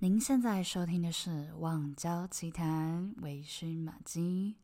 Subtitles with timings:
[0.00, 4.54] 您现在收听的是《网交奇谈》，微醺玛姬，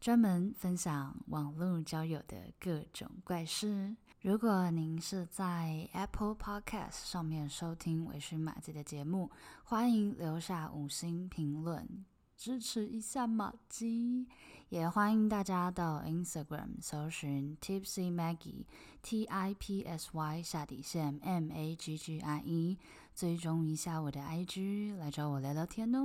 [0.00, 3.94] 专门分享网络交友的各种怪事。
[4.20, 9.30] 如果您是在 Apple Podcast 上面收听微醺玛姬的节目，
[9.62, 12.04] 欢迎留下五星评论，
[12.36, 14.26] 支持一下玛姬。
[14.70, 18.64] 也欢迎大家到 Instagram 搜寻 Tipsy Maggie
[19.02, 22.78] T I P S Y 下底线 M A G G I E，
[23.20, 26.00] 追踪一下我的 IG，来找我聊聊天哦。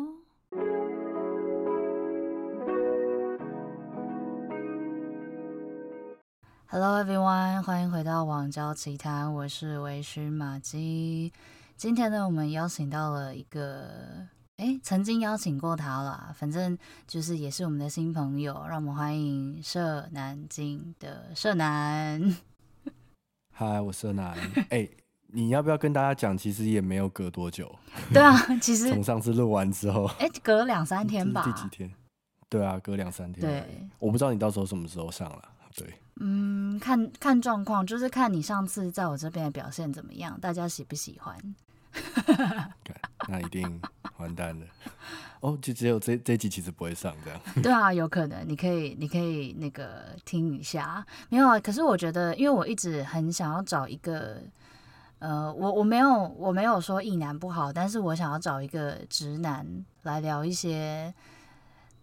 [6.68, 11.32] Hello everyone，欢迎回到网交奇谈，我是微醺玛姬。
[11.78, 14.28] 今天呢，我们邀请到了一个。
[14.58, 22.36] 哎，曾经邀请过他了，反正就是也是我们的新朋友，让我们欢迎社南京的社男。
[23.54, 24.38] 嗨，我社男。
[24.70, 24.90] 哎，
[25.28, 26.38] 你要不要跟大家讲？
[26.38, 27.74] 其实也没有隔多久。
[28.14, 31.44] 对啊，其实 从上次录完之后，哎，隔两三天吧。
[31.44, 31.92] 第几天？
[32.50, 33.46] 对啊，隔两三天。
[33.46, 35.42] 对，我不知道你到时候什么时候上了。
[35.76, 41.38] 对，嗯，看看状况，就是看你上次在我这边的表现怎么样，大家喜不喜欢？
[43.28, 43.82] 那一定
[44.18, 44.66] 完蛋了
[45.40, 45.58] 哦！
[45.62, 47.40] 就只有这这集其实不会上这样。
[47.64, 51.60] 对啊，有可能，你可以你可以那个听一下，没有啊。
[51.60, 54.42] 可是我觉得，因为我一直很想要找一个，
[55.20, 61.14] 呃，我我没有我没有说异男不好，但是我想要找一个直男来聊一些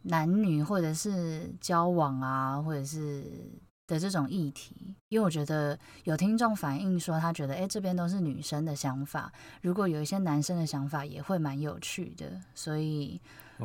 [0.02, 3.24] 男女或者是交往啊，或者是。
[3.84, 12.40] 的这种议题，因为我觉得有听众反映说，他觉得哎，这边都是女生的想法，如果有一些男生的想法，也会蛮有趣的。
[12.54, 13.20] 所以，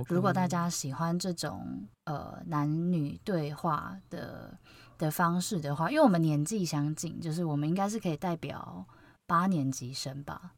[0.09, 4.57] 如果大家喜欢这种呃男女对话的
[4.97, 8.83] 的方式的话，因为我们年纪相近，就是我们应该是可以代表
[9.27, 10.53] 八年级生吧，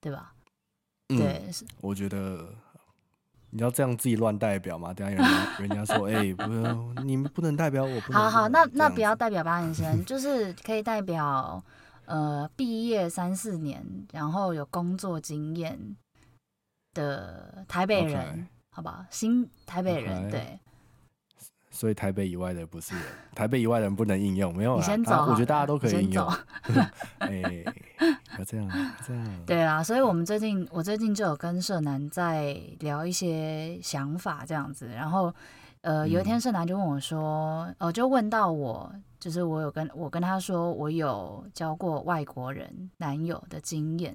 [0.00, 0.34] 对吧？
[1.08, 2.52] 嗯、对，我觉得。
[3.52, 4.94] 你要这样自己乱代表嘛？
[4.94, 6.44] 等下人家 人家说，哎、欸，不，
[7.02, 8.00] 你们不能代表我。
[8.02, 11.60] 不好好，那那不要代表八年生， 就是可以代表
[12.04, 15.96] 呃毕业三四年，然后有工作经验
[16.94, 19.04] 的台北人.好不好？
[19.10, 20.60] 新台北人.对。
[21.80, 23.02] 所以台北以外的不是人，
[23.34, 24.80] 台北以外的人不能应用，没有啦。
[24.80, 26.28] 你先走，我觉得大家都可以应用。
[27.20, 27.64] 哎、欸，
[28.38, 28.68] 要这样，
[29.08, 29.44] 这样。
[29.46, 34.88] 对啊，所以我们最近，我最近就有跟社男在聊一些想法，这样子。
[34.88, 35.34] 然后，
[35.80, 44.14] 呃，有一天社男就问我说，哦、呃，就问到我，就是我有跟我跟他说，我有交过外国人男友的经验。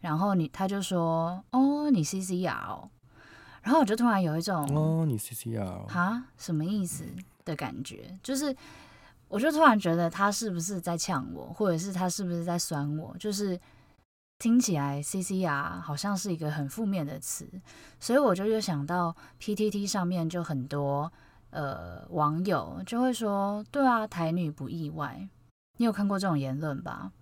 [0.00, 2.90] 然后你他就说，哦，你 CCR 哦。
[3.68, 7.04] 然后我就突然有一种哦，你 CCR 哈，什么意思
[7.44, 8.18] 的感觉？
[8.22, 8.56] 就是，
[9.28, 13.14] 我就突然觉得他是不是在呛我，或者是他是不是在酸我？
[13.18, 13.60] 就是
[14.38, 17.46] 听起来 CCR 好像是一个很负面的词，
[18.00, 21.12] 所以我就又想到 PTT 上面就很多
[21.50, 25.28] 呃网友就会说，对啊，台女不意外。
[25.76, 27.12] 你有看过这种言论吧？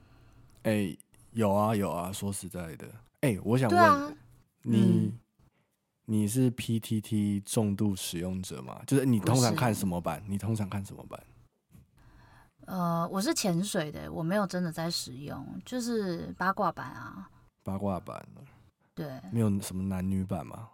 [0.62, 0.96] 哎，
[1.32, 2.86] 有啊有啊，说实在的，
[3.22, 4.12] 哎，我想问、啊、
[4.62, 5.10] 你。
[5.12, 5.18] 嗯
[6.08, 8.80] 你是 PTT 重度使用者吗？
[8.86, 10.22] 就是你通常看什么版？
[10.28, 11.20] 你通常看什么版？
[12.66, 17.28] 呃，我是潜水的，我没有真的在使用，就是八卦版啊。
[17.64, 18.24] 八卦版。
[18.94, 19.20] 对。
[19.32, 20.68] 没有什么男女版吗？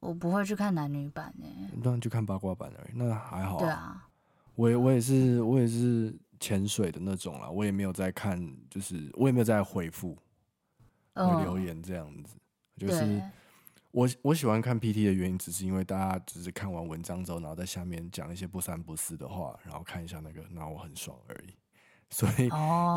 [0.00, 1.82] 我不会去看男女版诶、欸。
[1.82, 3.58] 当然就看八卦版而已，那还好、啊。
[3.58, 4.08] 对啊。
[4.54, 8.40] 我也我也是我也是潜水的那种啦，我也没有在看，
[8.70, 10.16] 就是我也没有在回复
[11.14, 12.36] 留言这样子，
[12.80, 13.22] 呃、就是。
[13.92, 21.54] 我我喜欢看 PT 的原因，只是因为大家只是看完文章之后，然后在下面讲一些不三不四的话，然后看一下那个，然后我很爽而已。
[22.10, 22.48] 所以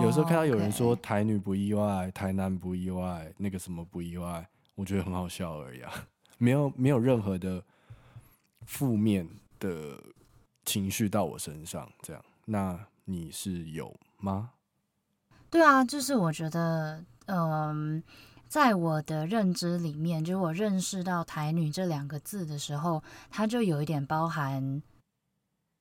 [0.04, 5.92] 有时候看到有人说台女不意外，台男不意外，那个什么不意外，我觉得很好笑而已啊，
[6.38, 7.64] 没有没有任何的
[8.66, 9.28] 负面
[9.60, 10.00] 的
[10.66, 12.24] 情绪到我身上，这样。
[12.46, 14.52] 那你是有吗？
[15.50, 18.04] 对啊，就是我觉得，嗯。
[18.54, 24.84] 在我的认知里面，就是我认识到“台女”这两个字的时候，它就有一点包含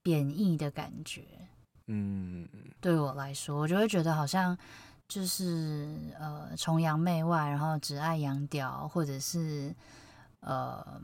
[0.02, 1.22] 贬义的感觉。
[1.88, 2.48] 嗯，
[2.80, 4.56] 对我来说，我就会觉得好像
[5.06, 9.76] 就是呃崇洋媚外，然后只爱洋屌，或者是
[10.40, 10.98] 呃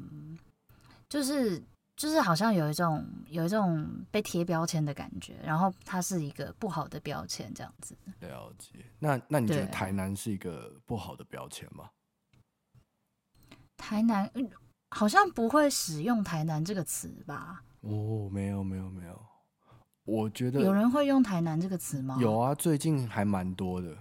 [1.06, 1.62] 就是。
[1.99, 7.99] 就是好像有一种有一种被贴标签的感觉，然后它是一个不好的标签，这样子。
[8.21, 8.71] 了解。
[9.00, 11.91] 那那你觉得台南是一个不好的标签吗？
[13.77, 14.31] 台南
[14.91, 17.65] 好像不会使用“台南”这个词吧？
[17.81, 19.21] 哦，没有没有没有，
[20.05, 22.17] 我觉得有人会用“台南”这个词吗？
[22.21, 23.97] 有啊，最近还蛮多的，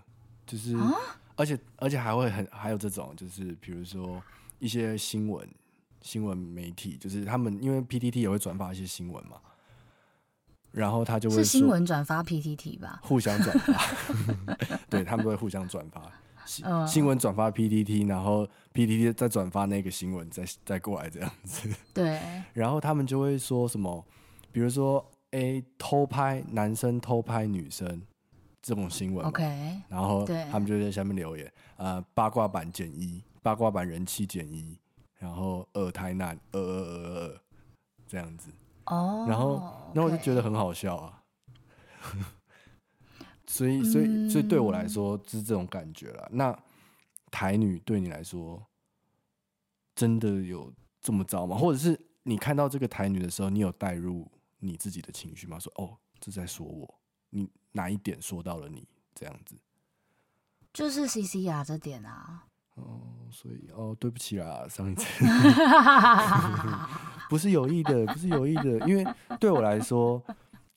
[0.45, 0.94] 就是、啊、
[1.35, 4.21] 而且而且还会很还有这种，就是比如说
[4.59, 5.47] 一些新闻
[6.01, 9.38] 新闻媒体，就是他们因为 PTT 也会转发一些新闻嘛，
[10.71, 16.01] 然后他就会是新闻转发 PTT 吧，互相转发， 对他们都会互相转发。
[16.45, 21.69] 新新闻转发 PTT，然后 PTT 再转发那个新闻，再再过来这样子。
[21.94, 22.21] 对。
[22.53, 24.05] 然后他们就会说什么，
[24.53, 28.01] 比如说，哎，偷拍男生偷拍女生
[28.61, 29.25] 这种新闻。
[29.25, 29.44] OK。
[29.89, 34.79] 然后他们就在下面留言，呃，八卦版减一，八卦版人气减一，
[35.17, 37.41] 然后二台南二二二二
[38.07, 38.51] 这样子。
[38.85, 39.25] 哦。
[39.27, 41.23] 然后，那我就觉得很好笑啊。
[43.47, 46.27] 所以，所以，所以对我来说是这种感觉了。
[46.31, 46.57] 那
[47.31, 48.61] 台女对你来说
[49.95, 51.57] 真的有这么糟吗？
[51.57, 54.29] 或者是你看到这个台女的时候，你有带入
[54.59, 55.57] 你自己的情绪吗？
[55.57, 56.99] 说哦，这在说我，
[57.29, 59.55] 你哪一点说到了你这样子？
[60.73, 62.46] 就是 CCR 这点啊。
[62.77, 65.06] 哦，所以哦，对不起啦，上一次
[67.29, 69.06] 不是有意的，不是有意的，因为
[69.39, 70.24] 对我来说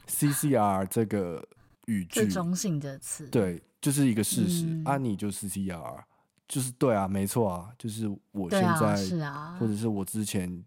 [0.06, 1.42] ，CCR 这个。
[1.86, 4.64] 语句中性的词，对，就是一个事实。
[4.64, 6.00] 嗯、啊，你就是 CR，
[6.46, 10.64] 就是对啊，没错啊，就是我现在，啊是啊、或者是我之前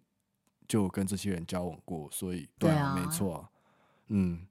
[0.68, 3.50] 就跟这些人交往过，所以对啊，对啊没错啊，
[4.08, 4.46] 嗯。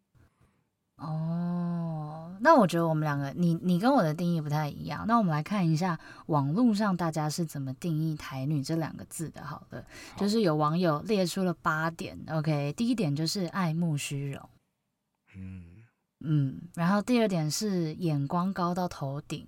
[1.02, 5.04] 哦，那我觉得我们两个，你你跟我的定义不太一样。
[5.06, 9.44] 那我们来看一下网络上大家是怎么定义“台女”这两个字的。
[9.44, 9.84] 好了，
[10.14, 12.18] 好就是有网友列出了八点。
[12.28, 14.48] OK，第一点就是爱慕虚荣。
[15.36, 15.64] 嗯。
[16.24, 19.44] 嗯，然后第二点是眼光高到头顶，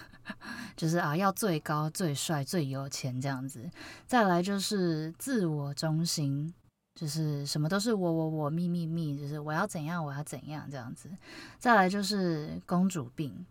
[0.76, 3.70] 就是啊，要最高、最帅、最有钱这样子。
[4.06, 6.52] 再来就是自我中心，
[6.94, 11.10] 就是什么都是我、我、我、me、me、me，就是我要怎样，我要怎样这样子。
[11.58, 13.44] 再来就是公主病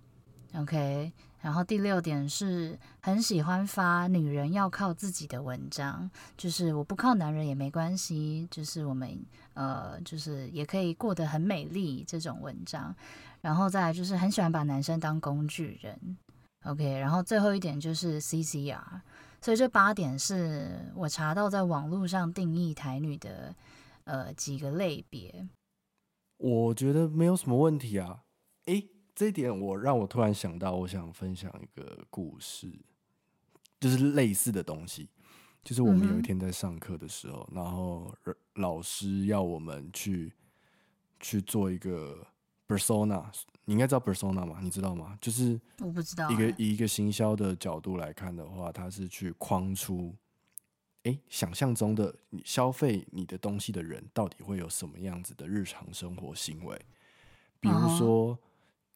[0.56, 1.12] ，OK。
[1.42, 9.22] 然后第六点是很喜欢发女人要靠自己的文章，就是我不靠男人也没关系，就是我们
[9.56, 12.96] 呃就是也可以过得很美丽这种文章。
[13.42, 16.18] 然后再来就是很喜欢把男生当工具人
[16.64, 16.98] ，OK。
[16.98, 18.80] 然后最后一点就是 CCR，
[19.44, 23.56] 所以这八点是我查到在网络上定义台女的
[24.06, 25.48] 呃几个类别。
[26.38, 28.24] 我觉得没有什么问题啊，
[28.66, 28.90] 诶。
[29.16, 32.68] 这一点我让我突然想到，我想分享一个故事，
[33.80, 35.08] 就是类似的东西。
[35.64, 38.12] 就是我们有一天在上课的时候，嗯、然后
[38.56, 40.34] 老师要我们去
[41.20, 42.26] 去做一个
[42.68, 43.24] persona，
[43.66, 44.60] 你应该知道 persona 吗？
[44.62, 45.18] 你知道吗？
[45.22, 46.30] 就是我不知道。
[46.32, 50.16] 一个以一个行销的角度来看的话，它是去框出，
[51.04, 56.80] 哎，想象中的你消费你的东西的人到底会有什么样子的日常生活行为，
[57.60, 58.30] 比如说。
[58.30, 58.40] 哦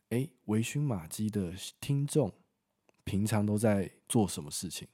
[0.09, 2.31] 哎，微醺马基的听众
[3.03, 4.87] 平常都在做什么事情？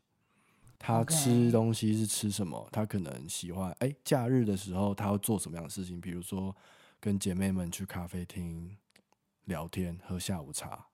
[0.80, 6.02] 他吃东西是吃什么.他可能喜欢哎，假日的时候他要做什么样的事情？
[6.02, 6.56] 比如说
[7.00, 8.76] 跟姐妹们去咖啡厅
[9.46, 10.86] 聊天、喝下午茶。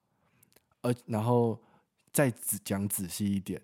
[0.81, 1.62] 而，然后
[2.12, 3.62] 再仔讲仔细一点，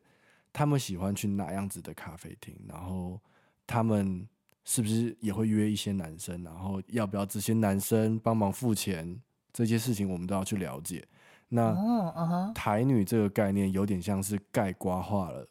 [0.52, 2.56] 他们喜欢去哪样子的咖啡厅？
[2.68, 3.20] 然后
[3.66, 4.28] 他们
[4.64, 6.44] 是不是也会约一些男生？
[6.44, 9.22] 然后要不要这些男生帮忙付钱？
[9.54, 11.08] 这些事情我们都要去了解。
[11.48, 12.54] 那、oh, uh.
[12.54, 15.48] 台女这个概念有点像是概括化了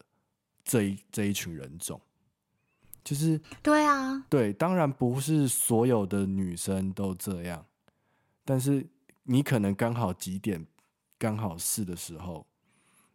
[0.63, 1.99] 这一这一群人种，
[3.03, 7.65] 就是对啊，对，当然不是所有的女生都这样，
[8.45, 8.87] 但是
[9.25, 10.67] 你可能刚好几点
[11.19, 12.47] 刚好是的时候，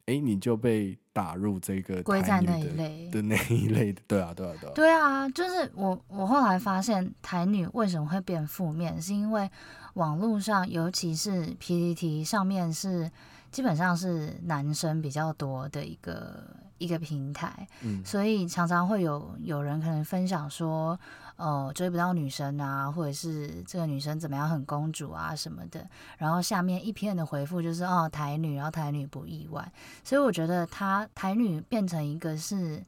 [0.05, 9.49] 哎，你就被打入这个归在那一类的那一类的，对啊，对啊，对啊，对啊，就是我我后来发现台女为什么会变负面，是因为。
[9.95, 13.11] 网络上，尤其是 PPT 上面是
[13.51, 20.97] 基本上是男生比较多的一个一个平台，嗯，所以常常会有有人可能分享说，
[21.39, 29.71] 哦，追不到女生啊，或者是这个女生怎么样很公主啊什么的，然后下面一片的回复就是哦台女，然后台女不意外，
[30.03, 32.83] 所以我觉得她台女变成一个是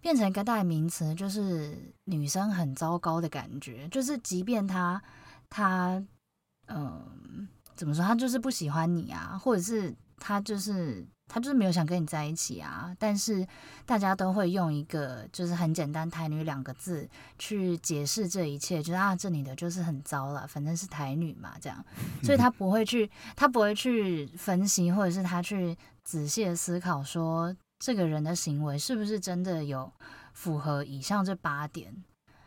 [0.00, 5.00] 变成一个代名词，就是女生很糟糕的感觉，就是即便她。
[5.50, 6.04] 她，
[6.66, 8.04] 嗯，怎么说？
[8.04, 12.94] 她就是不喜欢你啊，或者是她就是他就是没有想跟你在一起啊。
[12.98, 13.46] 但是
[13.84, 17.08] 大家都会用一个就是很简单“台女”两个字
[17.38, 21.84] 去解释这一切，就是啊，这女的就是很糟了，反正是台女嘛，这样。
[22.22, 29.92] 所以他不会去，他不会去分析，或者是他去仔细的思考，说这个人的行为是不是真的有
[30.32, 31.94] 符合以上这八点，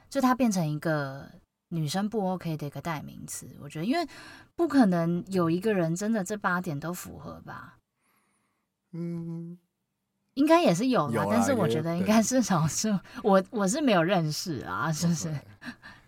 [0.09, 1.29] 就他变成一个。
[1.73, 4.05] 女生不 OK 的一个代名词，我觉得，因为
[4.57, 7.77] 不可能有一个人真的这八点都符合吧。
[8.93, 9.57] 嗯，
[10.33, 12.89] 应该也是有啦，有啦但是我觉得应该是少数。
[13.24, 15.33] 我我是没有认识啊，是不是？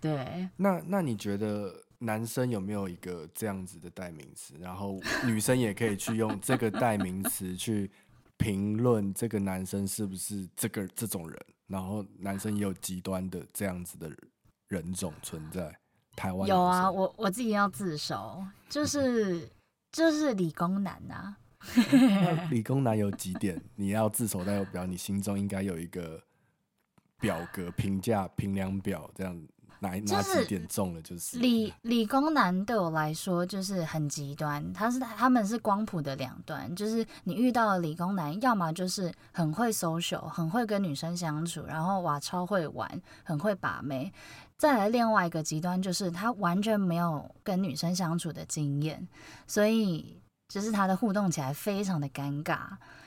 [0.02, 0.50] 对。
[0.58, 4.56] 那那你觉得男生有没有一个这样子的代名词？
[4.60, 7.90] 然后女生也可以去用这个代名词去
[8.38, 11.40] 评论这个男生是不是这个这种人？
[11.68, 14.12] 然后男生也有极端的这样子的
[14.68, 15.74] 人种存在。
[16.16, 19.50] 台湾有啊，我我自己要自首，就是
[19.92, 21.38] 就是理工男啊。
[22.50, 26.22] 理工男有几点你要自首代表你心中应该有一个
[27.20, 29.42] 表格评价评量表，这样
[29.80, 44.12] 哪哪几点中了就是理理工男对我来说就是很极端，他是他们是光谱的两端，就是你遇到了理工男，要么就是很会 social，很会跟女生相处，然后哇超会玩，很会把妹；
[44.58, 49.08] 再来另外一个极端就是他完全没有跟女生相处的经验，
[49.48, 50.23] 所以。
[50.54, 52.60] 就是他的互动起来非常的尴尬，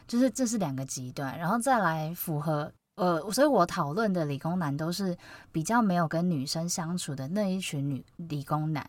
[0.09, 5.17] 就是这是两个极端，然后再来符合呃，所以我讨论的理工男都是
[5.53, 8.85] 比较没有跟女生相处的那一群女理工男，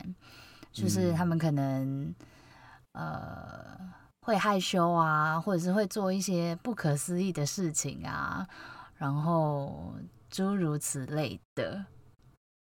[0.72, 2.12] 就是他们可能
[2.94, 3.78] 呃
[4.22, 8.48] 会害羞啊，或者是会做一些不可思议的事情啊，
[8.96, 9.94] 然后
[10.32, 11.86] 诸如此类的。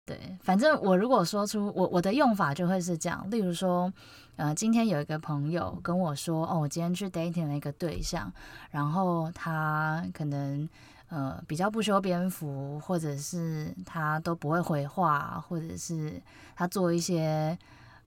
[0.07, 3.91] 对，反正我如果说出我我的用法就会是这样，例如说，
[4.37, 8.31] 呃，今天有一个朋友跟我说，哦，我今天去 dating 了一个对象，
[8.71, 10.67] 然后他可能
[11.09, 16.23] 呃比较不修边幅，或者是他都不会回话，或者是
[16.55, 17.57] 他做一些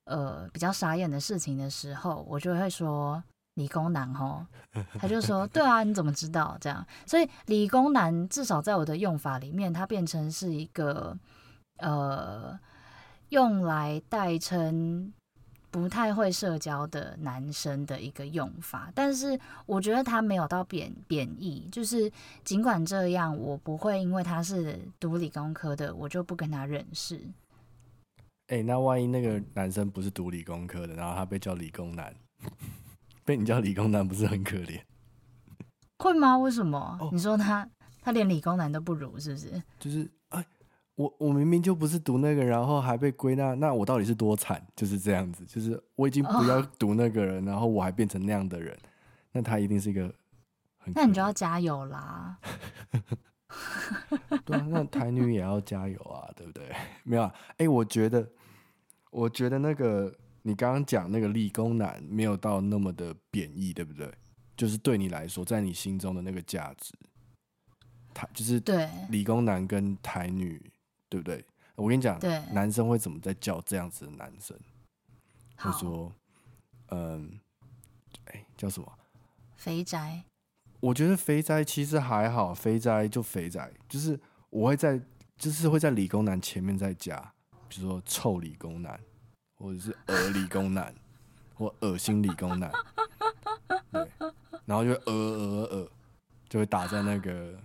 [0.05, 3.23] 呃比较傻眼的事情的时候，我就会说
[3.57, 4.47] 理工男哦，
[4.99, 6.83] 他就说对啊，你怎么知道这样？
[7.05, 11.15] 所以理工男至少在我的用法里面，它变成是一个。
[11.81, 12.59] 呃，
[13.31, 15.13] 用来代称
[15.71, 22.11] 不太会社交的男生的一个用法，但是我觉得他没有到贬贬义，就是
[22.43, 27.21] 尽管这样，我不会因为他是读理工科的，我就不跟他认识。
[28.49, 32.13] 哎、欸，那万一那个男生不是读理工科的，然后他被叫理工男，
[33.25, 34.81] 被你叫理工男，不是很可怜？
[35.99, 36.37] 会吗？
[36.37, 36.99] 为什么？
[37.01, 37.69] 哦、你说他
[38.03, 39.63] 他连理工男都不如，是不是？
[39.79, 40.11] 就是。
[41.01, 44.63] 我我明明就不是读那个，然后还被归纳，那我到底是多惨？
[44.77, 48.79] 就是这样子，就是我已经不要读那个人，哦、然后我还变成那样的人，
[49.33, 50.15] 那他一定是一个
[50.77, 50.93] 很……
[50.95, 52.39] 那你就要加油啦！
[54.45, 56.71] 对啊，那台女也要加油啊，对不对？
[57.05, 58.29] 没有啊，哎、欸，我觉得，
[59.11, 64.07] 我觉得那个你刚刚讲那个理工男没有到那么的贬义，对不对？
[64.55, 66.93] 就是对你来说，在你心中的那个价值，
[68.13, 70.61] 他就是对理工男跟台女。
[71.11, 71.45] 对不对？
[71.75, 74.57] 我跟你讲，对男生会怎么在叫这样子的男生？
[75.57, 76.13] 会说，
[76.89, 77.39] 嗯，
[78.27, 78.91] 哎，叫什么？
[79.57, 80.25] 肥宅。
[80.81, 84.99] 我觉得肥宅其实还好，肥宅就肥宅，就是我会在，
[85.37, 87.35] 就是会在理工男前面再加，
[87.69, 88.99] 比如说臭理工男，
[89.59, 90.95] 或者是恶理工男，
[91.55, 92.73] 或恶心理工男，
[93.91, 94.09] 对，
[94.65, 95.91] 然后就呃呃呃，
[96.49, 97.59] 就会打在那个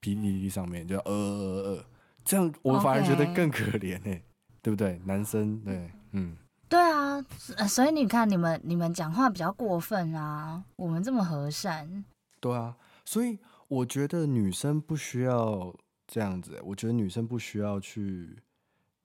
[0.00, 1.84] PPT 上面，就恶恶恶。
[2.24, 4.20] 这样我反而觉得更可怜呢.
[4.62, 5.00] 对不对？
[5.06, 6.36] 男生对，嗯，
[6.68, 7.18] 对啊，
[7.66, 12.04] 所以你看，你们你们讲话比较过分啊，我们这么和善，
[12.40, 15.74] 对啊，所以我觉得女生不需要
[16.06, 18.36] 这样子、欸，我觉得女生不需要去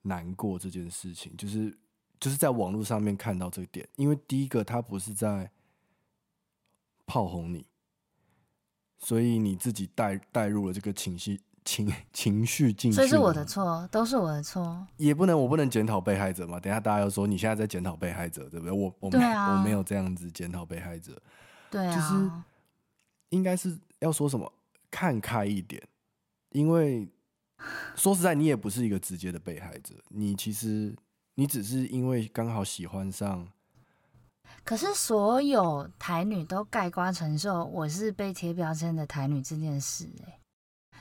[0.02, 1.74] 难过这件事情，就是
[2.20, 5.50] 就是在网络上面看到这个点，因为第一个他不是在
[7.06, 7.66] 炮轰你，
[8.98, 11.40] 所以你自己带带入了这个情绪。
[11.66, 14.88] 情 情绪进去，所以是我的错，都是我的错。
[14.98, 16.60] 也不能，我不能检讨被害者嘛。
[16.60, 18.72] 等下大家又说你现在在检讨被害者，对不对？
[18.72, 21.20] 我我没、啊、我没有这样子检讨被害者。
[21.70, 22.32] 对啊，就是
[23.30, 24.50] 应该是要说什么，
[24.90, 25.82] 看开一点。
[26.52, 27.10] 因为
[27.98, 30.96] 说实在，你也不是一个直接的被害者，你其实
[31.34, 33.48] 你只是因为刚好喜欢上。
[34.64, 40.40] 可是所有台女都盖瓜承受我是被贴标签的台女这件事、欸，哎。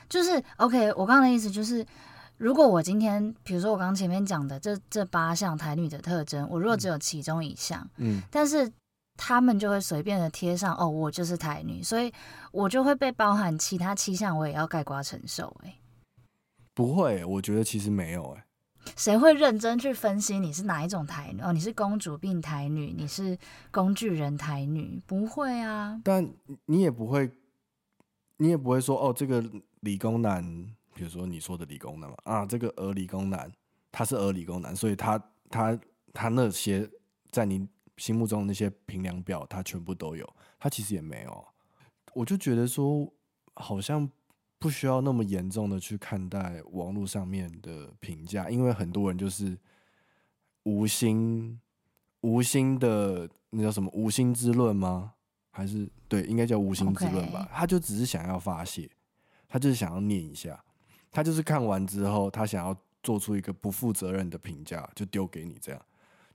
[0.09, 1.85] 就是 OK，我刚刚的意思就是，
[2.37, 8.71] 如果我今天，比如说我刚刚前面讲的这这八项台女的特征，我如果只有其中一项，嗯，但是
[9.17, 12.11] 他们就会随便的贴上哦，我就是台女，所以
[12.51, 15.55] 我就会被包含其他七项，我也要盖瓜承受。
[15.63, 15.73] 哎，
[16.73, 18.35] 不会，我觉得其实没有。
[18.37, 18.45] 哎，
[18.97, 21.41] 谁会认真去分析你是哪一种台女？
[21.41, 23.37] 哦，你是公主病台女，你是
[23.71, 25.01] 工具人台女？
[25.07, 26.29] 不会啊，但
[26.65, 27.31] 你也不会，
[28.37, 29.43] 你也不会说哦，这个。
[29.81, 30.43] 理工男，
[30.95, 33.51] 比如说你说的理工男嘛，啊，这个儿理工男，
[33.91, 35.79] 他是儿理工男，所以他他
[36.11, 36.89] 他那些
[37.29, 40.27] 在你心目中的那些评量表，他全部都有，
[40.57, 41.45] 他其实也没有。
[42.15, 43.13] 我就觉得说，
[43.53, 44.09] 好像
[44.57, 49.55] 不需要那么严重的去看待网络上面的评价，因为很多人就是
[50.63, 51.61] 无心
[52.21, 55.13] 无心的，那叫什么无心之论吗？
[55.55, 58.89] 还是对，应该叫无心之论吧.他就只是想要发泄，
[59.47, 60.61] 他就是想要念一下，
[61.09, 65.81] 他就是看完之后，他想要做出一个不负责任的评价，就丢给你这样，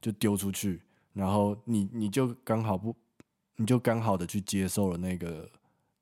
[0.00, 0.80] 就丢出去，
[1.12, 2.96] 然后你你就刚好不，
[3.56, 5.46] 你就刚好的去接受了那个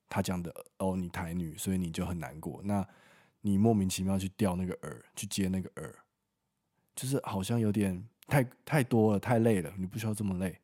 [0.09, 2.61] 他讲的哦，你台女，所以你就很难过。
[2.63, 2.87] 那
[3.41, 5.93] 你莫名其妙去钓那个饵，去接那个饵，
[6.95, 10.57] 就是好像有点太太多了，太累了，你不需要这么累。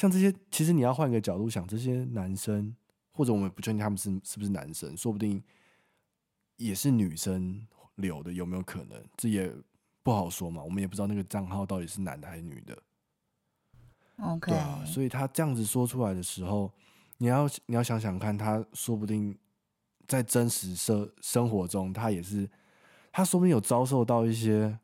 [0.00, 2.74] 像这些，其实你要换个角度想，这些男生
[3.12, 5.44] 或者我们不确定他们是是不是男生，说不定
[6.56, 7.66] 也是女生
[7.96, 9.04] 留的，有没有可能？
[9.18, 9.54] 这也
[10.02, 12.82] 不好说嘛，我们也不知道那个账号到底是男的还是女的。
[14.22, 16.72] OK，对啊，所以他这样子说出来的时候，
[17.18, 19.36] 你要你要想想看，他说不定
[20.08, 22.48] 在真实生生活中，他也是，
[23.12, 24.78] 他说不定有遭受到一些，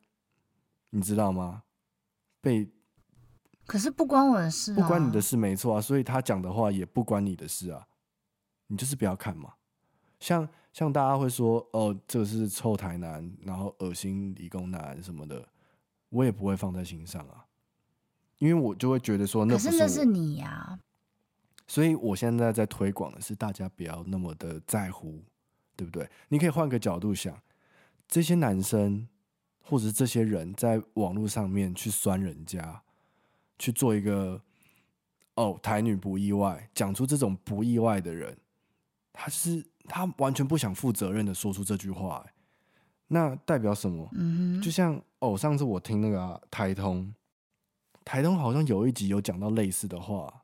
[0.91, 1.63] 你知道吗？
[2.39, 2.69] 被。
[3.67, 5.81] 可是不关我的事啊，不关你的事，没错啊。
[5.81, 7.85] 所以他讲的话也不关你的事啊。
[8.67, 9.53] 你就是不要看嘛。
[10.19, 15.47] 像像大家会说哦，这个是臭台南，然后恶心理工男什么的，
[16.09, 17.45] 我也不会放在心上啊。
[18.39, 20.79] 因为我就会觉得说，那不是，可是那是你呀。
[21.67, 25.21] 所以我现在在推广的是大家不要那么的在乎，
[25.75, 26.09] 对不对？
[26.29, 27.37] 你可以换个角度想，
[28.07, 29.07] 这些男生
[29.61, 32.81] 或者是这些人在网络上面去酸人家。
[33.59, 34.41] 去做一个
[35.35, 38.37] 哦，台女不意外，讲出这种不意外的人，
[39.13, 42.25] 他是他完全不想负责任的说出这句话，
[43.07, 44.09] 那代表什么？
[44.13, 47.13] 嗯，就像哦，上次我听那个、啊、台通，
[48.03, 50.43] 台通好像有一集有讲到类似的话，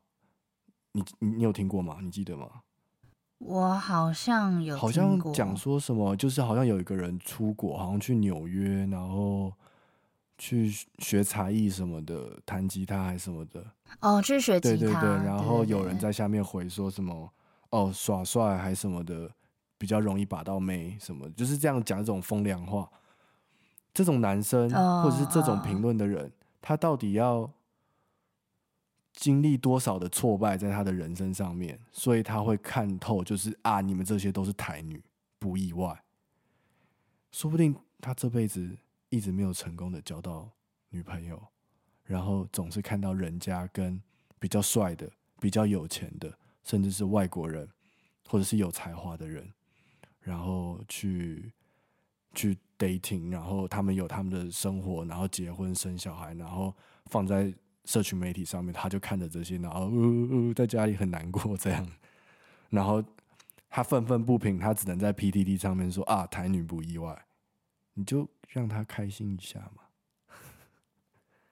[0.92, 1.98] 你你你有听过吗？
[2.02, 2.48] 你记得吗？
[3.38, 9.52] 我好像有，好像讲说什么，就是好像有一个人出国，好像去纽约，然后。
[10.36, 13.64] 去学才艺什么的，弹吉他还是什么的。
[14.00, 14.76] 哦，去学吉他。
[14.76, 17.32] 对对对，然后有人在下面回说什么，
[17.70, 19.30] 哦，耍帅还是什么的，
[19.78, 22.90] 比较容易把到妹什么，就是这样讲这种风凉话。
[23.92, 27.48] 这种男生、哦、或者是这种评论的人、哦，他到底要
[29.12, 35.00] 经历多少的挫败在他的人生上面，所以他会看透，就是啊，你们这些都是台女，
[35.38, 36.02] 不意外。
[37.30, 38.76] 说不定他这辈子。
[39.14, 40.50] 一直没有成功的交到
[40.88, 41.40] 女朋友，
[42.02, 44.02] 然后总是看到人家跟
[44.40, 47.68] 比较帅的、比较有钱的，甚至是外国人，
[48.28, 49.48] 或者是有才华的人，
[50.18, 51.52] 然后去
[52.34, 56.74] 去 dating，然后他们有他们的生活，然后结婚生小孩，然后
[57.06, 61.88] 放在社群媒体上面，他就看着这些，然后呜呜呜在家里很难过这样，
[62.68, 63.00] 然后
[63.70, 67.24] 他愤愤不平，他只能在 PTT 上面说啊，台女不意外，
[67.92, 68.28] 你就。
[68.48, 69.82] 让他开心一下嘛。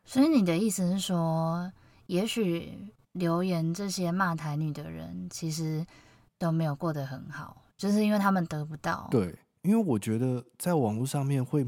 [0.05, 1.73] 所以你的意思是说，
[2.07, 5.87] 也许留言这些骂台女的人，其实
[6.39, 9.09] 都没有过得很好，就是因为他们得不到。
[9.11, 11.67] 对，因为我觉得在网络上面会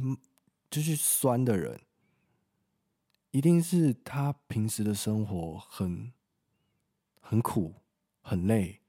[0.71, 1.81] 就是酸的人，
[3.31, 6.13] 一定是他平时的生活很
[7.21, 7.75] 很苦、
[8.21, 8.81] 很累，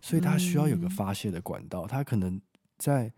[0.00, 1.82] 所以他需要有个发泄的管道。
[1.82, 1.88] 嗯。
[1.88, 2.40] 他可能
[2.76, 3.12] 在。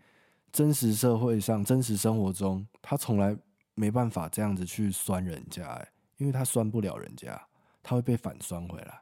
[0.51, 3.37] 真实社会上，真实生活中，他从来
[3.75, 7.39] 没办法这样子去酸人家，哎，因为他酸不了人家，
[7.83, 9.01] 他会被反酸回来，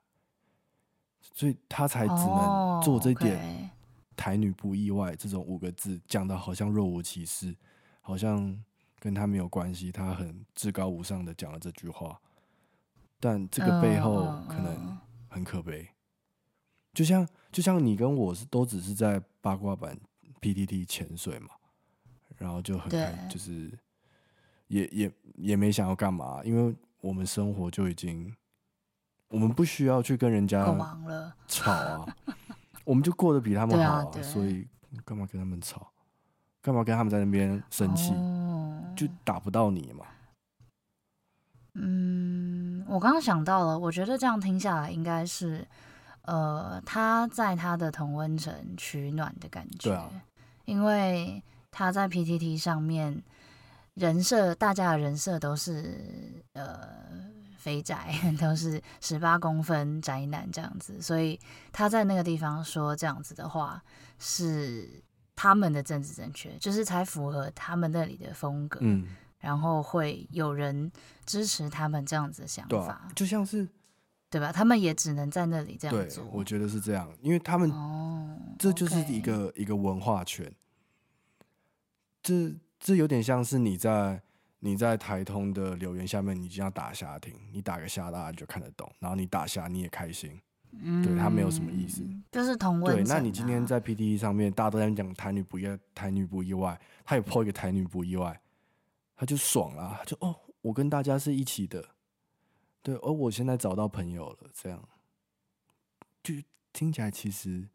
[1.21, 3.69] 所以他才只能做这点。
[4.17, 7.55] 台女不意外这种五个字讲的好像若无其事，
[8.01, 8.63] 好像
[8.97, 12.19] 跟他没有关系，他很至高无上的讲了这句话，
[13.19, 15.89] 但这个背后可能很可悲。
[16.93, 19.99] 就像就像你跟我是都只是在八卦版。
[20.41, 21.49] PTT 潜水嘛，
[22.37, 23.71] 然后就很开，就是
[24.67, 28.33] 也也也没想要干嘛，因为我们生活就已经，
[29.27, 30.63] 我们不需要去跟人家
[31.47, 32.05] 吵啊，
[32.83, 34.67] 我们就过得比他们好啊，啊所以
[35.03, 35.91] 干嘛跟他们吵，
[36.61, 40.05] 干嘛跟他们在那边生气，哦，就打不到你嘛。
[41.77, 45.67] 嗯，我刚刚想到了，我觉得这样听下来应该是，
[46.25, 50.09] 呃，他在他的同温层取暖的感觉。
[50.65, 53.23] 因为他在 PTT 上面
[53.93, 56.89] 人设，大家的人设都是呃
[57.59, 61.39] 肥宅， 都是十八公分宅男这样子，所以
[61.71, 63.79] 他在那个地方说这样子的话，
[64.17, 65.03] 是
[65.35, 70.91] 他们的政治正确，就是才符合他们那里的风格，嗯，然后会有人
[71.27, 73.67] 支持他们这样子的想法，就像是
[74.35, 74.51] 对吧？
[74.51, 76.21] 他们也只能在那里这样做。
[76.25, 80.53] 对，我觉得是这样，因为他们哦，这就是一个、一个文化圈。
[82.21, 84.21] 这这有点像是你在
[84.59, 90.37] 你在台通的留言下面，你就要打下听，你打个下，大家就看得懂，然后你打下你也开心。
[90.81, 92.95] 嗯，对他没有什么意思，就是同位、啊。
[92.95, 98.37] 对，那你今天在 PTE 上面，大家都在讲台女不意台女不意外，他也 po 一个台女不意外，
[99.15, 101.94] 他就爽了，就哦，我跟大家是一起的。
[102.85, 104.79] 对，而、哦、我现在找到朋友了，这样
[106.21, 106.35] 就
[106.71, 107.67] 听起来其实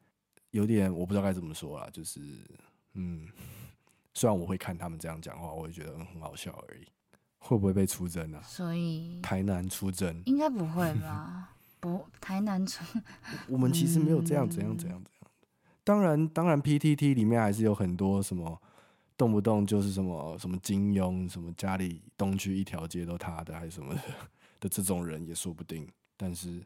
[0.52, 2.20] 有点我不知道该怎么说啦，就是
[2.94, 3.26] 嗯，
[4.14, 6.86] 虽然我会看他们这样讲话，我会觉得很好笑而已。
[7.42, 8.40] 会不会被出征啊？
[8.42, 11.56] 所以台南出征应该不会 吧？
[11.80, 12.84] 不，台南出，
[13.48, 15.30] 我们其实没有这样怎样怎样怎样。
[15.82, 18.60] 当然，当然，PTT 里面还是有很多什么
[19.16, 24.02] 动不动就是什么什么金庸，什么家里东区一条街都他的，还是什么的。
[24.60, 26.62] 的这种人也说不定，但是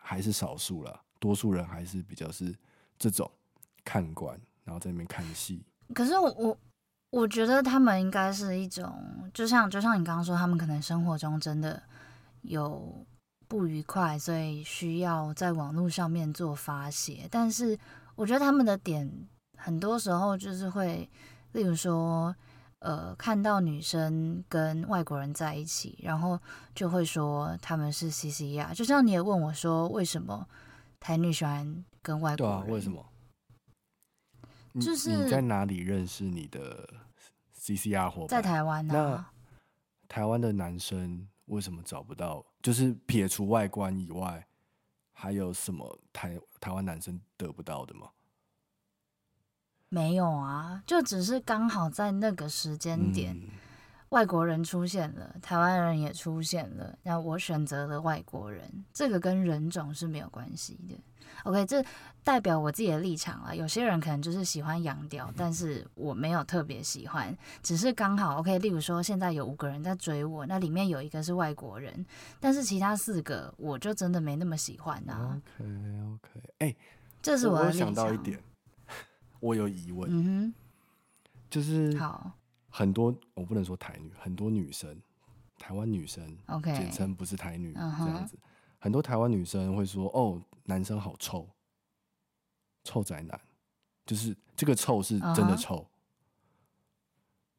[0.00, 2.54] 还是少数了，多数人还是比较是
[2.98, 3.30] 这种
[3.84, 5.64] 看官，然后在那边看戏。
[5.94, 6.58] 可是我我
[7.10, 11.82] 我觉得他们应该是一种，就像就像你刚刚说，他们可能生活中真的
[12.42, 13.06] 有
[13.46, 17.28] 不愉快，所以需要在网络上面做发泄。
[17.30, 17.78] 但是
[18.16, 19.10] 我觉得他们的点
[19.56, 21.08] 很多时候就是会，
[21.52, 22.34] 例如说。
[22.84, 26.38] 呃，看到女生跟外国人在一起，然后
[26.74, 28.74] 就会说他们是 CCR。
[28.74, 30.46] 就像你也问我说，为什么
[31.00, 32.60] 台女喜欢跟外国人？
[32.60, 33.02] 对啊，为什么？
[34.78, 36.86] 就是你在哪里认识你的
[37.58, 38.28] CCR 伙伴？
[38.28, 38.92] 在台湾啊。
[38.92, 39.26] 那
[40.06, 42.44] 台湾的男生为什么找不到？
[42.60, 44.46] 就是撇除外观以外，
[45.14, 48.10] 还有什么台台湾男生得不到的吗？
[49.88, 53.48] 没有啊，就只是刚好在那个时间点，嗯，
[54.08, 60.98] 外国人出现了，台湾人也出现了，那我选择了外国人，这个跟人种是没有关系的。
[61.44, 61.84] OK，这
[62.22, 63.54] 代表我自己的立场了。
[63.54, 68.58] 有些人可能就是喜欢洋调，但是我没有特别喜欢，只是刚好 OK。
[68.60, 72.06] 例如说，现在有五个人在追我，那里面有一个是外国人，
[72.40, 75.40] 但是其他四个我就真的没那么喜欢啊。
[75.58, 75.64] OK
[76.14, 76.76] OK，哎，欸，
[77.20, 77.88] 这是我的立场。
[77.88, 78.38] 我想到一点。
[79.40, 80.54] 我有疑问，嗯哼，
[81.50, 82.32] 就是好。
[82.70, 85.00] 很多，我不能说台女，很多女生，
[85.60, 88.36] 台湾女生，OK，简称不是台女这样子，
[88.80, 91.48] 很多台湾女生会说，哦，男生好臭，
[92.82, 93.40] 臭宅男，
[94.04, 95.86] 就是这个臭是真的臭，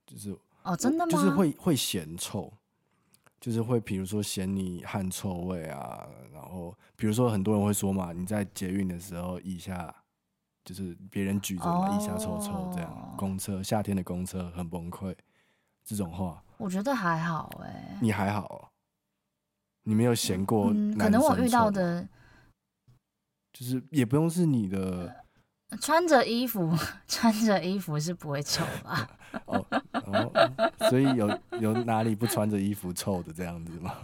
[0.06, 1.12] 就是哦，真的吗？
[1.12, 2.52] 就是会会嫌臭，
[3.40, 9.96] 就是会比如说嫌你汗臭味啊，然后比如说很多人会说嘛，你在捷运的时候腋下。
[10.66, 15.16] 就是别人举着嘛，腋下臭臭这样，公车夏天的公车很崩溃，
[15.86, 17.98] 这种话，我觉得还好哎、欸。
[18.02, 18.70] 你还好、喔，
[19.84, 20.98] 你没有嫌过、嗯？
[20.98, 22.08] 可能我遇到的，
[23.54, 25.24] 就是也不用是你的，
[25.80, 26.76] 穿着衣服，
[27.08, 29.08] 穿着衣服是不会臭吧？
[29.46, 29.64] 哦，
[30.90, 33.96] 所以有有哪里不穿着衣服臭的这样子吗？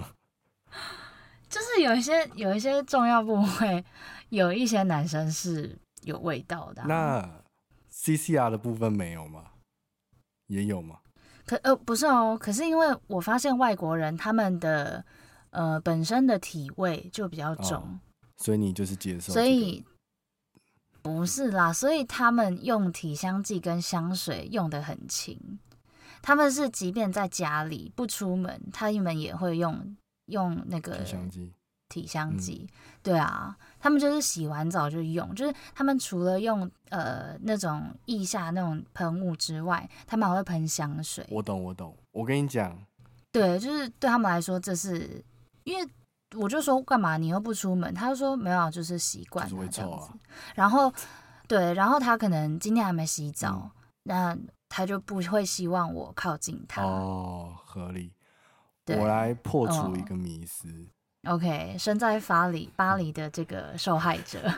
[1.50, 3.84] 就是有一些有一些重要部位，
[4.30, 5.76] 有一些男生是。
[6.04, 6.86] 有味道的、啊。
[6.88, 7.44] 那
[7.92, 9.46] CCR 的部分没有吗？
[10.48, 11.00] 也有吗？
[11.46, 15.04] 可呃不是哦，可是因为我发现外国人他们的
[15.50, 18.00] 呃本身的体味就比较重，哦、
[18.38, 19.46] 所以你就是接受、这个。
[19.46, 19.84] 所以
[21.02, 25.60] 不是啦，所以他们用体香剂跟香水用的很勤。
[26.22, 31.52] 他们是即便在家里不出门，他们也会用用那个体香剂。
[31.92, 32.68] 体香剂，
[33.04, 33.56] 对啊。
[33.84, 41.26] 他们就是洗完澡就用，就是他们除了用呃那种腋下那种喷雾之外，他们还会喷香水。
[41.32, 41.98] 我懂，我懂。
[42.12, 42.78] 我跟你讲，
[43.32, 45.26] 对，就是对他们来说，这是
[45.64, 45.90] 因为
[46.36, 47.92] 我就说干嘛你又不出门？
[47.92, 50.06] 他就说没有，就是习惯了这样子。
[50.06, 50.14] 啊、
[50.54, 50.94] 然后
[51.48, 54.38] 对，然后他可能今天还没洗澡，嗯、那
[54.70, 56.84] 他就不会希望我靠近他。
[56.84, 58.14] 哦，合理。
[58.86, 60.68] 我来破除一个迷思。
[60.68, 64.52] 哦 OK，身在巴黎，巴黎的这个受害者，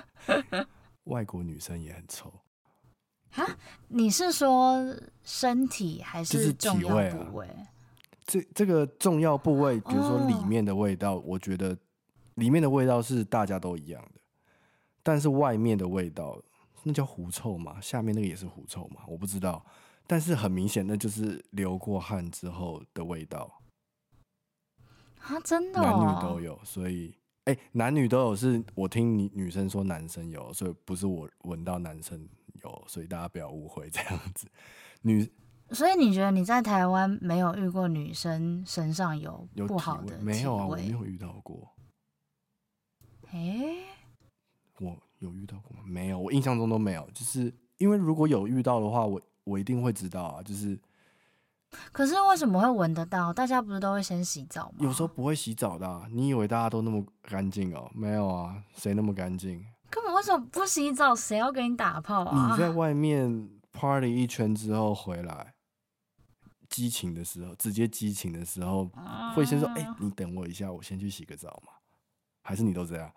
[1.06, 2.34] 外国女生也很臭
[3.32, 3.46] 哈，
[3.90, 4.82] 你是说
[5.24, 7.48] 身体还是重要部位？
[8.26, 11.24] 就是、这这个重要部位，比如说里面的味道，oh.
[11.26, 11.78] 我觉得
[12.36, 14.22] 里面的味道是大家都一样的，
[15.04, 16.42] 但是外面的味道，
[16.84, 17.82] 那叫狐臭吗？
[17.82, 19.02] 下面那个也是狐臭吗？
[19.08, 19.66] 我不知道，
[20.08, 23.52] 但是很明显，那就是流过汗之后的味道。
[25.24, 32.28] 啊，真的、哦，男女都有，所以，哎、欸，男女都有，是我听你女生说男生有，所以不是我闻到男生
[32.62, 34.48] 有，所以大家不要误会这样子。
[35.02, 35.30] 女，
[35.72, 40.18] 所以你觉得你在台湾没有遇过女生身上有不好的？
[40.20, 41.74] 没有啊，我没有遇到过。
[43.32, 43.78] 欸，
[44.80, 45.84] 我有遇到过吗？
[45.86, 47.10] 没有，我印象中都没有。
[47.14, 50.44] 就是因为如果有遇到的话，我我一定会知道啊。
[50.44, 50.78] 就是，
[51.92, 53.34] 可是为什么会闻得到？
[53.34, 54.78] 大家不是都会先洗澡吗？
[54.80, 56.08] 有时候不会洗澡的啊。
[56.12, 57.90] 你以为大家都那么干净哦？
[57.94, 59.66] 没有啊，谁那么干净？
[59.90, 61.16] 根本为什么不洗澡？
[61.16, 62.50] 谁要给你打炮啊？
[62.52, 65.54] 你在外面 party 一圈之后回来。
[66.70, 68.90] 激情的时候，直接激情的时候，
[69.36, 71.72] 会先说：“哎、欸，你等我一下，我先去洗个澡嘛。”
[72.42, 73.14] 还是你都这样？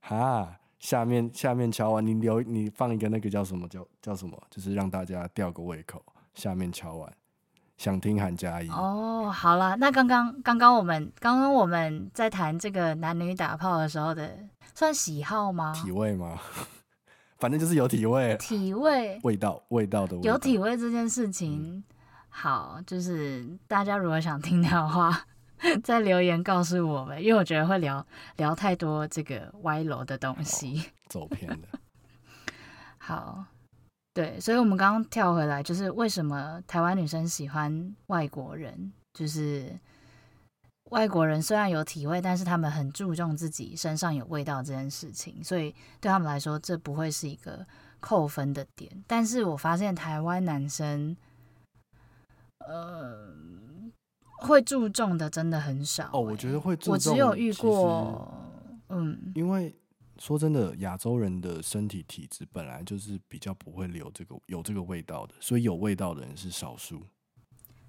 [0.00, 4.42] 哈，下面下面敲完，你留你放一个那个叫什么叫叫什么？
[4.48, 6.02] 就是让大家吊个胃口。
[6.34, 7.12] 下面敲完，
[7.76, 8.68] 想听韩佳怡。
[8.68, 14.36] 哦，好了，那刚刚刚刚我们刚刚我们在谈这个男女打炮的时候的
[14.74, 15.72] 算喜好吗？
[15.74, 16.38] 体味吗？
[17.38, 20.30] 反正就是有体味，体味，味道，味道的味道。
[20.30, 21.84] 有体味这件事情，嗯、
[22.30, 25.26] 好，就是大家如果想听的话，
[25.82, 31.68] 在留言告诉我们，因为我觉得会聊聊太多这个歪楼的东西，走偏了。
[32.96, 33.44] 好，
[34.14, 39.78] 对，所以我们刚刚跳回来，就是为什么台湾女生喜欢外国人，就是。
[40.90, 47.66] 外国人虽然有体味，但是他们很注重自己身上有味道这件事情，所以对他们来说，这不会是一个
[48.00, 49.02] 扣分的点。
[49.06, 51.16] 但是我发现台湾男生，
[52.58, 53.34] 呃，
[54.42, 56.10] 会注重的真的很少、欸。
[56.12, 58.28] 哦，我觉得会注重，我只有遇过，
[58.90, 59.74] 嗯，因为
[60.18, 67.02] 说真的，亚洲人的身体体质本来就是比较不会留这个有这个味道的，所以有味道的人是少数。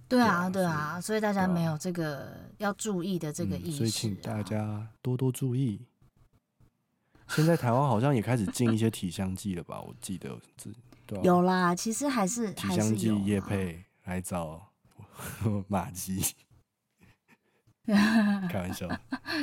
[0.07, 5.81] 对啊，对啊，所以大家没有这个要注意的这个意识、啊嗯，所以请大家多多注意。
[7.29, 9.81] 现在台湾好像也开始进一些体香剂了吧？
[9.81, 10.71] 我记得是，
[11.07, 14.71] 对、啊、有啦，其实还是体香剂叶配来找
[15.67, 16.21] 马吉，
[17.85, 18.87] 开玩笑。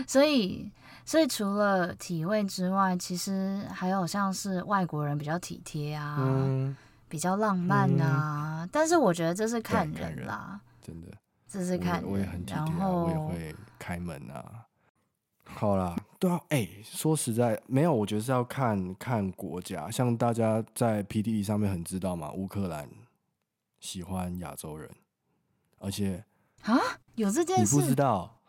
[0.07, 0.71] 所以，
[1.05, 6.17] 所以除了体味之外，其实还有像是外国人比较体贴啊。
[6.21, 6.77] 嗯
[7.13, 11.15] 比较浪漫啊、嗯，但是我觉得这是看人啦，人真的，
[11.47, 12.11] 这是看人。
[12.11, 14.65] 我也很体贴、啊，我也会开门啊。
[15.45, 19.91] 好啦，对啊，哎、欸，说实在，没有，我觉得是要看看国家。
[19.91, 22.89] 像大家在 PDE 上面很知道嘛，乌克兰
[23.79, 24.89] 喜欢亚洲人，
[25.81, 26.25] 而且
[26.63, 26.79] 啊，
[27.17, 27.77] 有这件事？
[27.77, 28.41] 你不知道？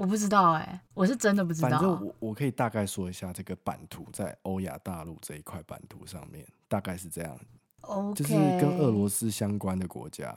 [0.00, 1.68] 我不知道哎、欸，我是真的不知道。
[1.68, 7.38] 反正我我可以大概说一下这个版图在欧亚大陆这一块版图上面，大概是这样。
[7.82, 8.14] Okay.
[8.14, 10.34] 就是跟俄罗斯相关的国家，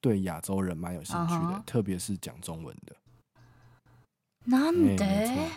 [0.00, 1.64] 对亚洲人蛮有兴趣的，uh -huh.
[1.64, 2.94] 特别是讲中文的。
[4.44, 5.50] 难得？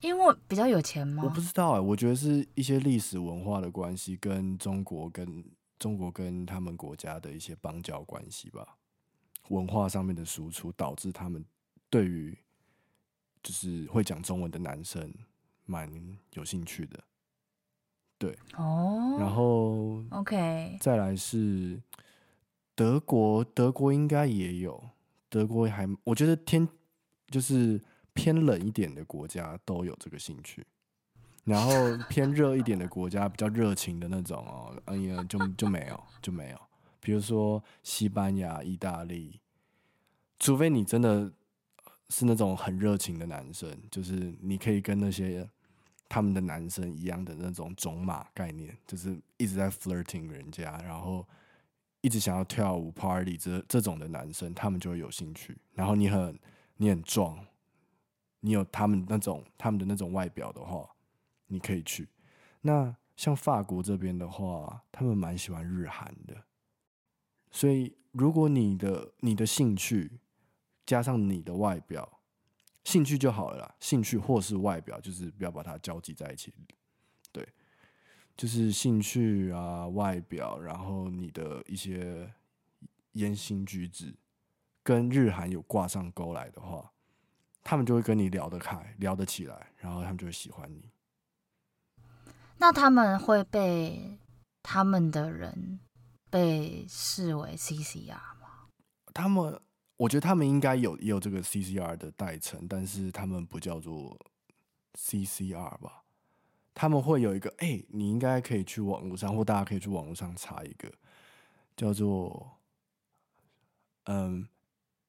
[0.00, 1.22] 因为比较有钱吗？
[1.24, 5.44] 我不知道哎、欸，我觉得是一些历史文化的关系，跟中国跟
[5.78, 8.78] 中国跟他们国家的一些邦交关系吧。
[9.48, 11.44] 文化上面的输出导致他们
[11.88, 12.36] 对于
[13.42, 15.12] 就是会讲中文的男生
[15.64, 15.90] 蛮
[16.34, 16.98] 有兴趣的，
[18.18, 19.16] 对哦。
[19.18, 21.80] 然后 OK，再来是
[22.74, 24.90] 德国，德国应该也有，
[25.28, 26.68] 德国还我觉得天
[27.28, 27.80] 就是
[28.12, 30.66] 偏冷一点的国家都有这个兴趣，
[31.44, 31.72] 然后
[32.08, 36.65] 偏热一点的国家比较热情的那种哦，哎呀就就没有就没有。
[37.00, 39.40] 比如说西班牙、意大利，
[40.38, 41.32] 除非你真的
[42.10, 45.48] 是那种很热情的男生，就是你可以跟那些
[46.08, 51.26] 他们的男生一样的那种种马概念，就是一直在 flirting 人家，然后
[52.00, 55.56] 一直想要跳舞 party 这这种的男生，他们就会有兴趣。
[55.74, 56.38] 然后你很
[56.76, 57.44] 你很壮，
[58.40, 60.88] 你有他们那种他们的那种外表的话，
[61.46, 62.08] 你可以去。
[62.60, 66.36] 那像法国这边的话，他们蛮喜欢日韩的。
[67.50, 70.20] 所以，如果你的你的兴趣
[70.84, 72.20] 加上你的外表，
[72.84, 73.74] 兴趣就好了啦。
[73.80, 76.52] 兴趣或是外表，就是不要把它交集在一起。
[77.32, 77.48] 对，
[78.36, 82.32] 就是兴趣啊，外表，然后你的一些
[83.12, 84.14] 言行举止
[84.82, 86.92] 跟日韩有挂上钩来的话，
[87.64, 90.90] 他们就会跟你聊得开，聊得起来，然后他们就会喜欢你。
[92.58, 94.18] 那他们会被
[94.62, 95.80] 他们的人。
[96.30, 98.68] 被视为 CCR 吗？
[99.14, 99.60] 他们，
[99.96, 104.18] 我觉得他们应该有也有这个 CCR 的代称，但是他们不叫做
[104.94, 106.02] CCR 吧？
[106.74, 110.92] 他们会有一个，哎、欸，你应该可以去网络上，或大家可以去网络上查一个
[111.74, 112.58] 叫做
[114.04, 114.46] 嗯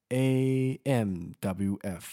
[0.10, 2.04] AMWF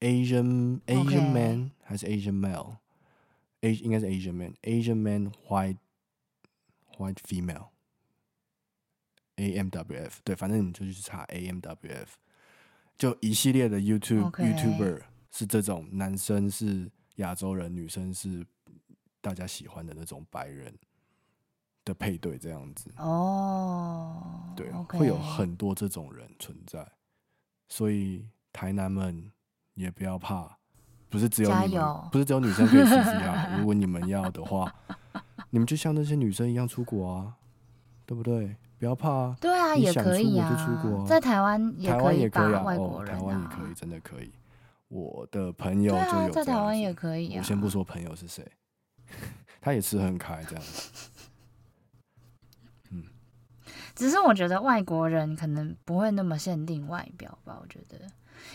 [0.00, 5.76] Asian Asian Man 还是 Asian Male？A 应该是 Asian Man Asian Man White。
[6.98, 7.68] White female
[9.36, 12.08] AMWF 对，反正你们就去查 AMWF，
[12.98, 14.30] 就一系列的 YouTube.
[14.32, 18.44] YouTuber 是这种，男生是亚洲人，女生是
[19.20, 20.76] 大家喜欢的那种白人
[21.84, 22.92] 的配对，这样子。
[22.96, 26.90] 哦，对.会有很多这种人存在，
[27.68, 29.30] 所以台南们
[29.74, 30.58] 也不要怕，
[31.08, 33.56] 不是只有你们，不是只有女生可以试试啊。
[33.58, 34.74] 如果你们要的话，
[35.50, 37.34] 你们就像那些女生一样出国啊，
[38.06, 38.56] 对不对？
[38.78, 44.30] 不要怕啊，对啊，也可以啊，在台湾也可以吧，外国人，台湾也可以，真的可以。
[44.86, 47.36] 我的朋友就有在台湾也可以。
[47.36, 48.46] 我先不说朋友是谁，
[49.60, 51.10] 他也吃很开这样子。
[52.90, 53.02] 嗯，
[53.96, 57.98] 只是我觉得外国人可能不会那么限定外表吧，我觉得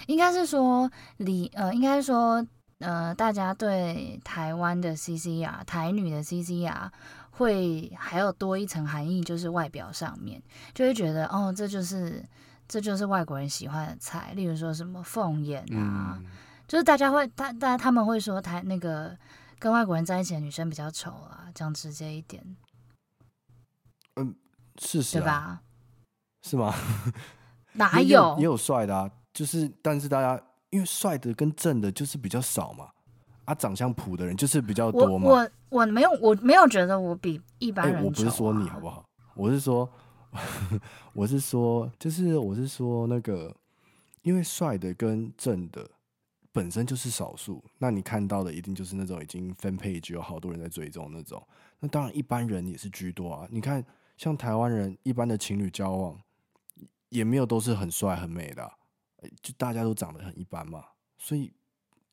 [0.08, 2.48] 应该是说你呃，应该是说
[2.84, 6.92] 呃，大家对台湾的 CCR，台女的 CCR。
[7.36, 10.40] 会还有多一层含义，就是外表上面
[10.72, 12.24] 就会觉得哦，这就是
[12.68, 16.26] 这就是外国人喜欢的菜，例如说什么凤眼啊，嗯、
[16.68, 19.18] 就是大家会他大家他们会说台那个
[19.58, 22.56] 跟外国人在一起的女生比较丑啊，这样直接一点。
[24.18, 24.36] 嗯，
[24.80, 25.62] 事实、啊、对吧？
[26.44, 26.72] 是吗？
[27.74, 30.40] 哪有，也有帅的啊，就是但是大家
[30.74, 32.90] 因为帅的跟正的就是比较少嘛。
[33.46, 35.30] 啊，长相普的人就是比较多嘛。
[35.30, 38.00] 我我，我没有，我没有觉得我比一般人啊。
[38.00, 39.04] 欸，我不是说你好不好？
[39.36, 39.90] 我是说，
[41.12, 43.54] 我是说，就是我是说那个，
[44.22, 45.90] 因为帅的跟正的
[46.54, 51.46] 本身就是少数，那你看到的一定就是那种已经 fan page 有好多人在追踪那种。
[51.80, 53.46] 那当然，一般人也是居多啊。
[53.52, 56.18] 你看，像台湾人一般的情侣交往，
[57.10, 58.72] 也没有都是很帅很美的啊，
[59.42, 60.86] 就大家都长得很一般嘛，
[61.18, 61.52] 所以。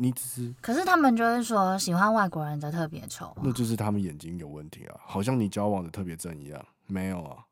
[0.03, 7.45] 你只是，可是他们就是说喜欢外国人的特别丑，那就是他们眼睛有问题啊，好像你交往的特别正一样，没有啊，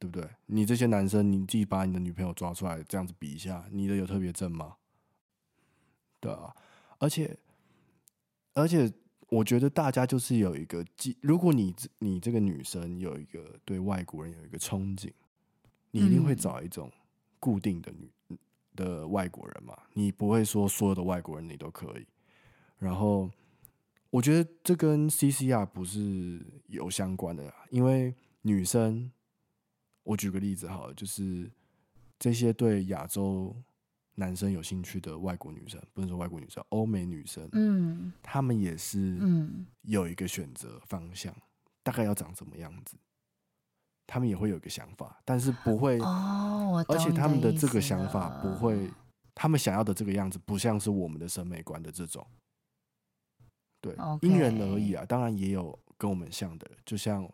[0.00, 0.28] 对不对？
[0.46, 4.74] 你这些男生，你自己把你的女朋友抓出来这样子比一下，你的有特别正吗？
[6.18, 6.52] 对啊，
[6.98, 7.38] 而且
[8.54, 8.92] 而且
[9.28, 10.84] 我觉得大家就是有一个，
[11.20, 15.12] 如果你你这个女生有一个对外国人有一个憧憬，
[15.92, 16.90] 你一定会找一种
[17.38, 18.06] 固定的女。
[18.06, 18.10] 嗯
[18.76, 22.06] 的外国人嘛，你不会说所有的外国人你都可以。
[22.78, 23.30] 然后，
[24.10, 29.10] 我觉得这跟 CCR 不是有相关的，因为女生，
[30.02, 31.50] 我举个例子好了，就是
[32.18, 33.54] 这些对亚洲
[34.16, 41.34] 男生有兴趣的外国女生，不能说外国女生，欧美女生，嗯，他们也是，嗯，有一个选择方向，
[41.82, 42.96] 大概要长什么样子。
[44.06, 48.90] 他们也会有一个想法，但是不会哦，而且他们的这个想法不会，
[49.34, 52.26] 他们想要的这个样子不像是我们的审美观的这种，
[53.80, 55.04] 对，因人而异啊。
[55.06, 57.26] 当然也有跟我们像的，就像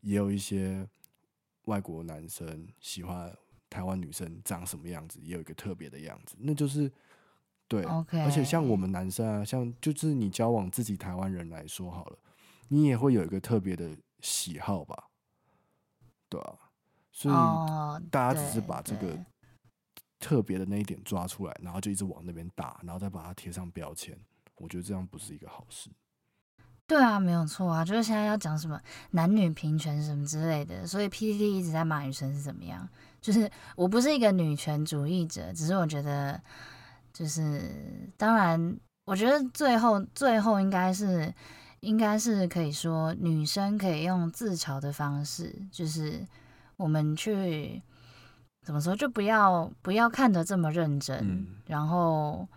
[0.00, 0.88] 也有一些
[1.66, 3.30] 外国男生喜欢
[3.68, 6.90] 台湾女生长什么样子，也有一个特别的样子，那就是
[7.68, 7.84] 对。
[7.84, 12.18] 而且像我们男生啊，像就是你交往自己台湾人来说好了，
[12.68, 15.08] 你也会有一个特别的喜好吧。
[16.34, 16.58] 对啊，
[17.12, 17.34] 所以
[18.10, 19.16] 大家只是把这个
[20.18, 24.18] 特别的那一点抓出来，然后就一直往那边打，然后再把它贴上标签。
[24.56, 25.88] 我觉得这样不是一个好事。
[26.86, 28.80] 对啊，没有错啊，就是现在要讲什么
[29.12, 32.88] 男女平权什么之类的，所以 PTT 一直在骂女生是怎么样。
[33.20, 36.42] 就是我不是一个女权主义者，只是我觉得，
[37.12, 41.32] 就是当然，我觉得最后最后应该是。
[41.84, 46.26] 应该是可以说，女生可以用自嘲的方式，就是
[46.76, 47.82] 我们去
[48.62, 52.48] 怎么说，就不要不要看得这么认真，嗯、然后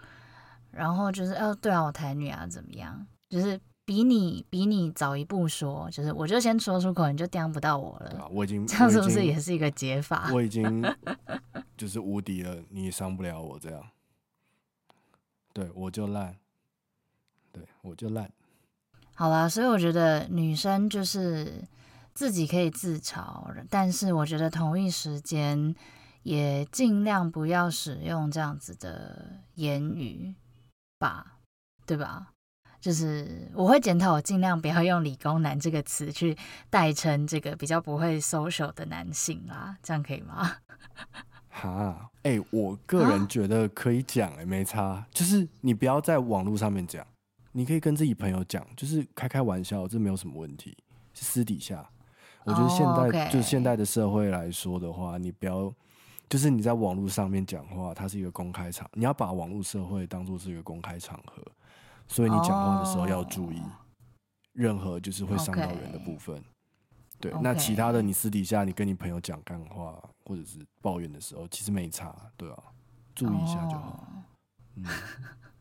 [0.71, 3.05] 然后就是哦，对啊，我台女啊，怎么样？
[3.29, 8.09] 就是比你比你早一步说，就是我就先说出口，你就盯不到我了。
[8.09, 10.29] 对啊，我已经这样是不是也是一个解法？
[10.33, 10.81] 我已经
[11.75, 13.83] 就是无敌了，你也伤不了我这样。
[15.53, 16.37] 对，我就烂，
[17.51, 18.31] 对我就烂。
[19.19, 21.63] 好啦，所以我觉得女生就是
[22.13, 25.73] 自己可以自嘲，但是我觉得同一时间
[26.21, 30.35] 也尽量不要使用这样子的言语
[30.99, 31.39] 吧，
[31.87, 32.27] 对吧？
[32.79, 36.37] 就是我会检讨，我尽量不要用“理工男”这个词去
[36.69, 40.57] 代称这个比较不会 social 的男性啦，这样可以吗？
[41.49, 47.03] 哈，哎、欸，我个人觉得可以讲、欸，哎，没差，就是你不要在网络上面讲。
[47.57, 50.77] 你可以跟自己朋友讲，就是开开玩笑，这没有什么问题。
[51.15, 51.89] 私底下，
[52.43, 53.31] 我觉得现在、oh, okay.
[53.31, 55.73] 就是现代的社会来说的话，你不要，
[56.29, 61.43] 就是你在网络上面讲话，它是一个公开场，你要把网络社会当做是一个公开场合，
[62.07, 63.59] 所以你讲话的时候要注意，
[64.53, 66.37] 任何就是会伤到人的部分。
[66.37, 66.43] Okay.
[67.19, 67.41] 对，okay.
[67.41, 72.63] 那其他的你私底下你跟你朋友讲干话或者是抱怨的时候，其实没差，对啊，
[73.15, 74.07] 注意一下就好。
[74.07, 74.23] 哦、
[74.75, 74.85] 嗯，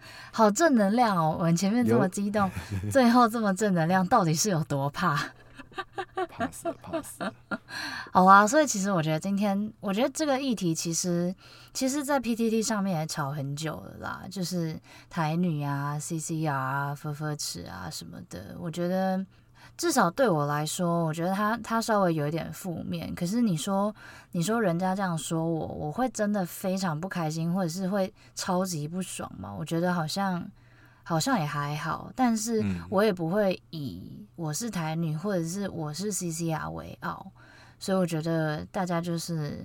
[0.32, 1.36] 好正能量哦！
[1.38, 2.50] 我们前面这么激动，
[2.90, 5.18] 最后这么正能量，到底是有多怕？
[6.30, 7.32] 怕死，怕死。
[8.12, 11.32] 好啊，所以其实我觉得今天，我觉得这个议题其实，
[11.72, 14.78] 其实，在 PTT 上面也吵很久了啦，就是
[15.08, 18.56] 台女啊、CCR 啊、分分尺啊什么的。
[18.58, 19.24] 我觉得
[19.78, 23.14] 至少对我来说，我觉得他他稍微有一点负面。
[23.14, 23.94] 可是你说，
[24.32, 29.54] 你说人家这样说我，我会真的非常不开心，或者是会超级不爽吗？
[29.58, 30.46] 我觉得好像。
[31.04, 37.32] 好像也还好，但是我也不会以我是台女或者是我是 CCR 为傲，
[37.78, 39.64] 所以我觉得大家就是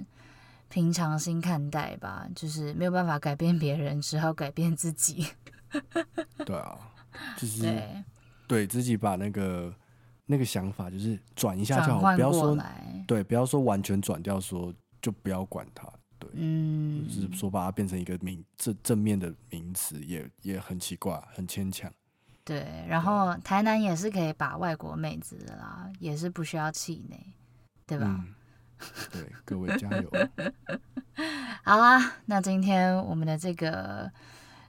[0.70, 5.28] 平常心看待吧，就是没有办法改变别人，只好改变自己。
[6.45, 6.78] 对啊，
[7.36, 8.03] 就是对，
[8.47, 9.70] 对自己把那个
[10.26, 12.57] 那个想法就是转一下就好，不要说
[13.05, 15.88] 对，不要说完全转掉说，说就不要管它。
[16.32, 21.91] 嗯，就是说把它变成一个名正正面的名词，也也很奇怪，很牵强。
[22.45, 27.19] 对，然后台南也是可以把外国妹子的啦，也是不需要气馁，
[27.86, 28.05] 对吧？
[28.07, 28.34] 嗯，
[29.11, 30.09] 对，各位加油。
[31.65, 34.09] 好啦，那今天我们的这个。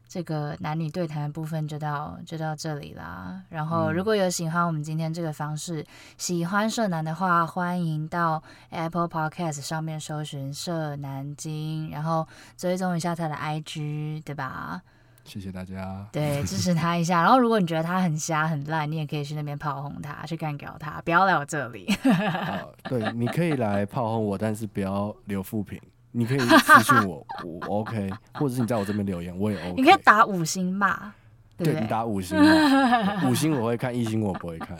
[0.06, 3.42] 这个男女对谈的部分就到就到这里啦。
[3.48, 5.86] 然后如果有喜欢我们今天这个方式，嗯、
[6.16, 12.26] 喜欢社男的话，欢迎到 Apple Podcast 上面搜寻社男经，然后
[12.56, 14.82] 追踪一下他的 IG，对吧？
[15.24, 16.06] 谢谢大家。
[16.12, 17.22] 对，支持 他一下。
[17.22, 21.86] 然后如果你觉得他很瞎很烂，你也可以去那边炮轰他，去干掉他，不要来我这里。
[22.04, 25.80] 啊、对，你可以来炮轰我，但是不要留负评。
[26.16, 29.74] 你可以私信 我，我 OK，或者是你在我这边留言，我也 OK。
[29.76, 31.12] 你可以打五星骂，
[31.56, 34.78] 对，对你打五星骂， 五星我会看，一星我不会看。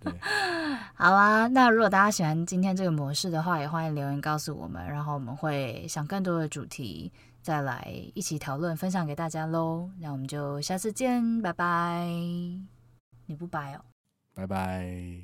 [0.00, 0.12] 对，
[0.94, 9.90] 好啦，那如果大家喜欢今天这个模式的话，也欢迎留言告诉我们，然后我们会想更多的主题再来一起讨论，分享给大家喽。
[10.00, 12.06] 那我们就下次见，拜拜。
[13.26, 13.84] 你不拜哦，
[14.34, 15.20] 拜拜。